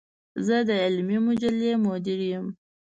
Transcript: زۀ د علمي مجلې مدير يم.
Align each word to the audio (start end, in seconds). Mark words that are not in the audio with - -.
زۀ 0.45 0.57
د 0.67 0.69
علمي 0.83 1.17
مجلې 1.27 1.71
مدير 1.85 2.21
يم. 2.31 2.45